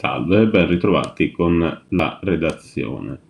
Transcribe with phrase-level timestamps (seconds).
[0.00, 3.20] Salve, ben ritrovati con la redazione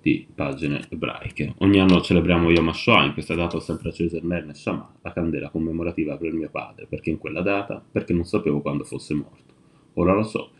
[0.00, 1.54] di pagine ebraiche.
[1.58, 5.12] Ogni anno celebriamo Yom HaShoah, in questa data ho sempre acceso il Ner Neshama, la
[5.12, 9.54] candela commemorativa per mio padre, perché in quella data, perché non sapevo quando fosse morto.
[9.94, 10.52] Ora lo so.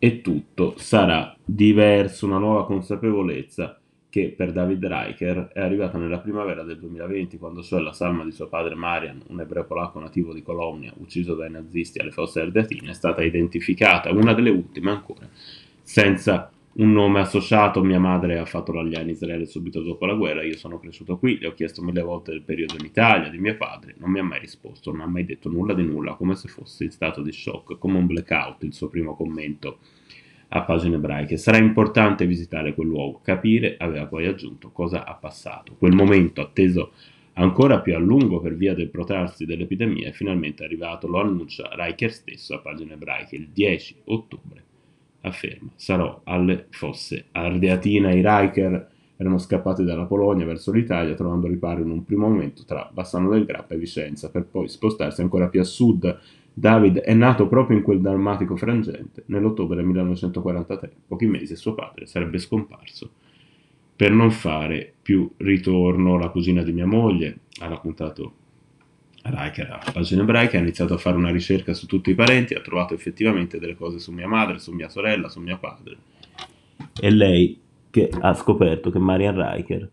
[0.00, 3.80] E tutto sarà diverso, una nuova consapevolezza
[4.16, 8.32] che per David Reicher è arrivata nella primavera del 2020 quando cioè la salma di
[8.32, 12.92] suo padre Marian, un ebreo polacco nativo di Colonia, ucciso dai nazisti alle fosse ardeatine,
[12.92, 15.28] è stata identificata, una delle ultime ancora,
[15.82, 17.84] senza un nome associato.
[17.84, 21.36] Mia madre ha fatto l'allia in Israele subito dopo la guerra, io sono cresciuto qui,
[21.38, 24.24] le ho chiesto mille volte del periodo in Italia, di mio padre, non mi ha
[24.24, 27.32] mai risposto, non ha mai detto nulla di nulla, come se fosse in stato di
[27.32, 29.76] shock, come un blackout, il suo primo commento
[30.48, 31.36] a pagine ebraiche.
[31.36, 35.74] Sarà importante visitare quel luogo, capire, aveva poi aggiunto, cosa ha passato.
[35.76, 36.92] Quel momento atteso
[37.34, 42.12] ancora più a lungo per via del protrarsi dell'epidemia è finalmente arrivato, lo annuncia Riker
[42.12, 44.64] stesso a pagine ebraiche il 10 ottobre.
[45.22, 51.80] Afferma, sarò alle fosse ardeatina, i Riker erano scappati dalla Polonia verso l'Italia trovando riparo
[51.80, 55.60] in un primo momento tra Bassano del Grappa e Vicenza per poi spostarsi ancora più
[55.60, 56.20] a sud
[56.58, 62.38] David è nato proprio in quel drammatico frangente, nell'ottobre 1943, pochi mesi suo padre sarebbe
[62.38, 63.10] scomparso.
[63.94, 68.32] Per non fare più ritorno, la cugina di mia moglie ha raccontato
[69.20, 72.62] Riker a pagina ebraica, ha iniziato a fare una ricerca su tutti i parenti, ha
[72.62, 75.96] trovato effettivamente delle cose su mia madre, su mia sorella, su mio padre.
[76.98, 77.60] E lei
[77.90, 79.90] che ha scoperto che Marian Riker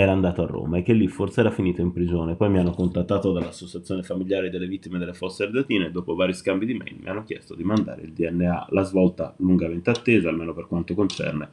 [0.00, 2.36] era andato a Roma e che lì forse era finito in prigione.
[2.36, 6.66] Poi mi hanno contattato dall'Associazione Familiare delle Vittime delle Fosse Ardeatine e dopo vari scambi
[6.66, 8.68] di mail mi hanno chiesto di mandare il DNA.
[8.70, 11.48] La svolta lungamente attesa, almeno per quanto concerne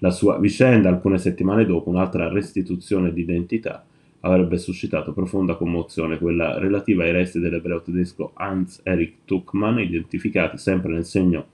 [0.00, 0.90] la sua vicenda.
[0.90, 3.82] Alcune settimane dopo un'altra restituzione di identità
[4.20, 10.92] avrebbe suscitato profonda commozione, quella relativa ai resti dell'ebreo tedesco Hans Erich Tuckmann, identificati sempre
[10.92, 11.46] nel segno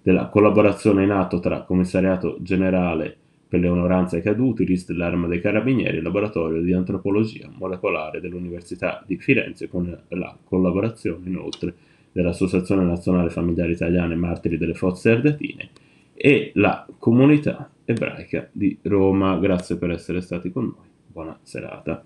[0.00, 5.40] della collaborazione in atto tra Commissariato Generale per le onoranze ai caduti, RIS dell'Arma dei
[5.40, 11.74] Carabinieri e il Laboratorio di Antropologia Molecolare dell'Università di Firenze con la collaborazione inoltre
[12.12, 15.70] dell'Associazione Nazionale Familiare Italiane Martiri delle Fosse Ardeatine
[16.14, 19.38] e la Comunità Ebraica di Roma.
[19.38, 20.86] Grazie per essere stati con noi.
[21.06, 22.04] Buona serata.